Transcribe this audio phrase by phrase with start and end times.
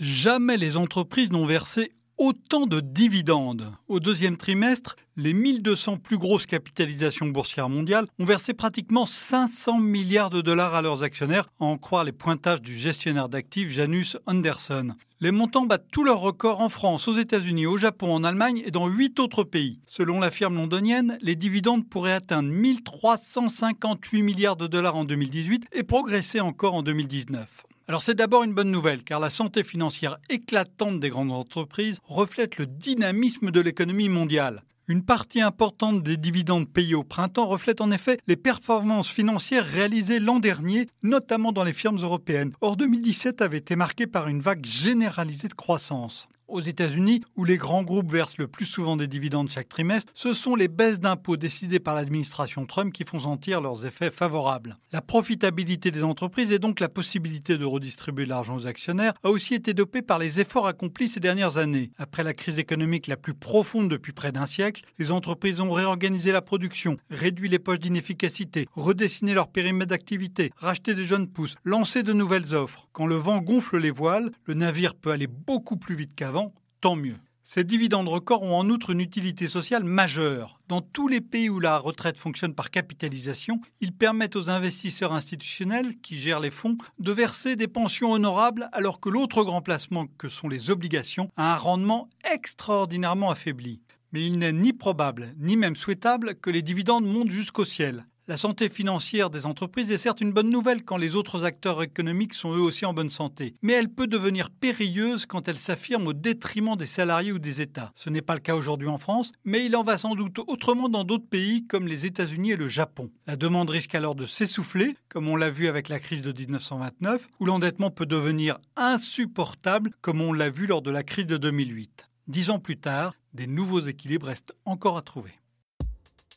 [0.00, 3.72] Jamais les entreprises n'ont versé autant de dividendes.
[3.88, 10.30] Au deuxième trimestre, les 1200 plus grosses capitalisations boursières mondiales ont versé pratiquement 500 milliards
[10.30, 14.94] de dollars à leurs actionnaires, à en croire les pointages du gestionnaire d'actifs Janus Anderson.
[15.20, 18.70] Les montants battent tous leurs records en France, aux États-Unis, au Japon, en Allemagne et
[18.70, 19.80] dans huit autres pays.
[19.86, 25.82] Selon la firme londonienne, les dividendes pourraient atteindre 1358 milliards de dollars en 2018 et
[25.82, 27.64] progresser encore en 2019.
[27.92, 32.56] Alors c'est d'abord une bonne nouvelle, car la santé financière éclatante des grandes entreprises reflète
[32.56, 34.62] le dynamisme de l'économie mondiale.
[34.88, 40.20] Une partie importante des dividendes payés au printemps reflète en effet les performances financières réalisées
[40.20, 42.52] l'an dernier, notamment dans les firmes européennes.
[42.62, 47.56] Or 2017 avait été marqué par une vague généralisée de croissance aux États-Unis, où les
[47.56, 51.36] grands groupes versent le plus souvent des dividendes chaque trimestre, ce sont les baisses d'impôts
[51.36, 54.76] décidées par l'administration Trump qui font sentir leurs effets favorables.
[54.92, 59.30] La profitabilité des entreprises et donc la possibilité de redistribuer de l'argent aux actionnaires a
[59.30, 61.90] aussi été dopée par les efforts accomplis ces dernières années.
[61.98, 66.32] Après la crise économique la plus profonde depuis près d'un siècle, les entreprises ont réorganisé
[66.32, 72.02] la production, réduit les poches d'inefficacité, redessiné leur périmètre d'activité, racheté des jeunes pousses, lancé
[72.02, 72.88] de nouvelles offres.
[72.92, 76.41] Quand le vent gonfle les voiles, le navire peut aller beaucoup plus vite qu'avant
[76.82, 77.16] tant mieux.
[77.44, 80.58] Ces dividendes records ont en outre une utilité sociale majeure.
[80.68, 85.96] Dans tous les pays où la retraite fonctionne par capitalisation, ils permettent aux investisseurs institutionnels
[86.02, 90.28] qui gèrent les fonds de verser des pensions honorables alors que l'autre grand placement que
[90.28, 93.80] sont les obligations a un rendement extraordinairement affaibli.
[94.12, 98.06] Mais il n'est ni probable, ni même souhaitable que les dividendes montent jusqu'au ciel.
[98.32, 102.32] La santé financière des entreprises est certes une bonne nouvelle quand les autres acteurs économiques
[102.32, 106.14] sont eux aussi en bonne santé, mais elle peut devenir périlleuse quand elle s'affirme au
[106.14, 107.92] détriment des salariés ou des États.
[107.94, 110.88] Ce n'est pas le cas aujourd'hui en France, mais il en va sans doute autrement
[110.88, 113.10] dans d'autres pays comme les États-Unis et le Japon.
[113.26, 117.28] La demande risque alors de s'essouffler, comme on l'a vu avec la crise de 1929,
[117.38, 122.08] où l'endettement peut devenir insupportable, comme on l'a vu lors de la crise de 2008.
[122.28, 125.32] Dix ans plus tard, des nouveaux équilibres restent encore à trouver.